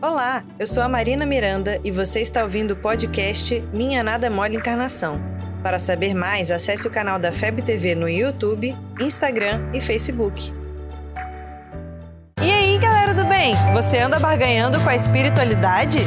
[0.00, 4.54] Olá, eu sou a Marina Miranda e você está ouvindo o podcast Minha Nada Mole
[4.54, 5.20] Encarnação.
[5.60, 10.54] Para saber mais, acesse o canal da FEB TV no YouTube, Instagram e Facebook.
[12.40, 13.56] E aí, galera do bem?
[13.72, 15.98] Você anda barganhando com a espiritualidade?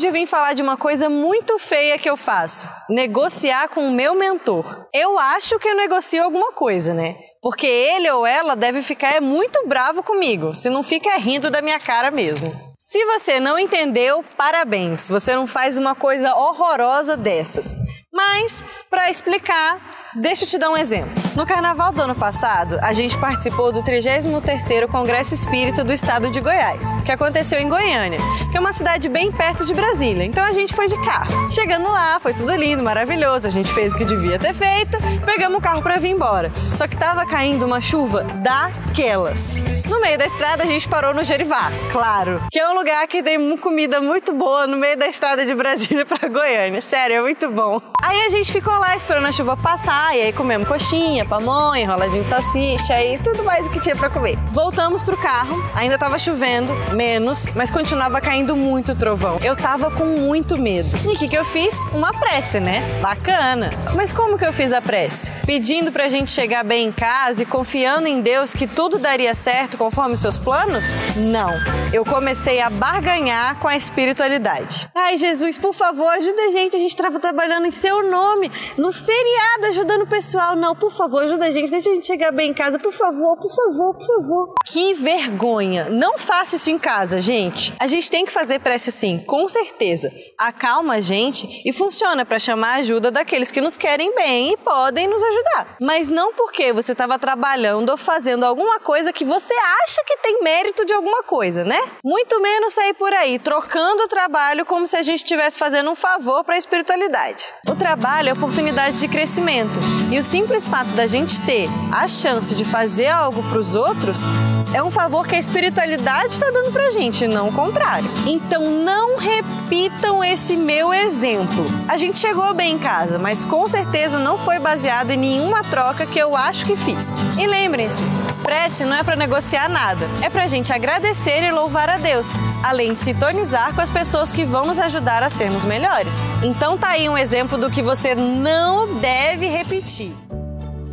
[0.00, 3.92] Hoje eu vim falar de uma coisa muito feia que eu faço: negociar com o
[3.92, 4.88] meu mentor.
[4.94, 7.16] Eu acho que eu negocio alguma coisa, né?
[7.42, 11.78] Porque ele ou ela deve ficar muito bravo comigo, se não fica rindo da minha
[11.78, 12.50] cara mesmo.
[12.78, 17.76] Se você não entendeu, parabéns, você não faz uma coisa horrorosa dessas.
[18.10, 19.78] Mas, para explicar,
[20.14, 21.10] deixa eu te dar um exemplo.
[21.34, 26.40] No carnaval do ano passado, a gente participou do 33º Congresso Espírita do Estado de
[26.40, 28.18] Goiás, que aconteceu em Goiânia,
[28.50, 30.24] que é uma cidade bem perto de Brasília.
[30.24, 31.50] Então a gente foi de carro.
[31.50, 35.58] Chegando lá, foi tudo lindo, maravilhoso, a gente fez o que devia ter feito, pegamos
[35.58, 36.50] o carro para vir embora.
[36.72, 39.62] Só que tava caindo uma chuva daquelas.
[39.90, 43.24] No meio da estrada, a gente parou no Jerivá, claro, que é um lugar que
[43.24, 46.80] tem comida muito boa no meio da estrada de Brasília para Goiânia.
[46.80, 47.82] Sério, é muito bom.
[48.00, 52.22] Aí a gente ficou lá esperando a chuva passar, e aí comemos coxinha, pamonha, enroladinho
[52.22, 54.38] de salsicha e tudo mais o que tinha para comer.
[54.52, 59.40] Voltamos pro carro, ainda tava chovendo, menos, mas continuava caindo muito trovão.
[59.42, 60.88] Eu tava com muito medo.
[61.04, 61.74] E o que, que eu fiz?
[61.92, 62.80] Uma prece, né?
[63.02, 63.72] Bacana.
[63.96, 65.32] Mas como que eu fiz a prece?
[65.44, 69.79] Pedindo pra gente chegar bem em casa e confiando em Deus que tudo daria certo
[69.80, 70.96] conforme os seus planos?
[71.16, 71.50] Não.
[71.90, 74.90] Eu comecei a barganhar com a espiritualidade.
[74.94, 76.76] Ai, Jesus, por favor, ajuda a gente.
[76.76, 80.54] A gente estava trabalhando em seu nome, no feriado, ajudando o pessoal.
[80.54, 81.70] Não, por favor, ajuda a gente.
[81.70, 82.78] Deixa a gente chegar bem em casa.
[82.78, 84.54] Por favor, por favor, por favor.
[84.66, 85.88] Que vergonha.
[85.88, 87.72] Não faça isso em casa, gente.
[87.78, 90.12] A gente tem que fazer prece sim, com certeza.
[90.36, 94.56] Acalma a gente e funciona para chamar a ajuda daqueles que nos querem bem e
[94.58, 95.76] podem nos ajudar.
[95.80, 100.42] Mas não porque você estava trabalhando ou fazendo alguma coisa que você acha que tem
[100.42, 101.80] mérito de alguma coisa, né?
[102.04, 105.96] Muito menos sair por aí trocando o trabalho como se a gente estivesse fazendo um
[105.96, 107.46] favor para a espiritualidade.
[107.68, 109.78] O trabalho é oportunidade de crescimento
[110.10, 114.24] e o simples fato da gente ter a chance de fazer algo para os outros
[114.72, 118.08] é um favor que a espiritualidade está dando para gente, não o contrário.
[118.26, 121.64] Então não repitam esse meu exemplo.
[121.88, 126.06] A gente chegou bem em casa, mas com certeza não foi baseado em nenhuma troca
[126.06, 127.20] que eu acho que fiz.
[127.36, 128.04] E lembrem-se,
[128.42, 132.34] prece não é para negociar nada, é para a gente agradecer e louvar a Deus,
[132.62, 136.20] além de sintonizar com as pessoas que vão nos ajudar a sermos melhores.
[136.42, 140.14] Então tá aí um exemplo do que você não deve repetir.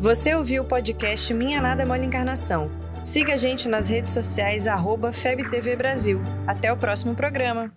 [0.00, 2.70] Você ouviu o podcast Minha Nada é Mole Encarnação.
[3.02, 6.22] Siga a gente nas redes sociais, arroba FebTV Brasil.
[6.46, 7.74] Até o próximo programa.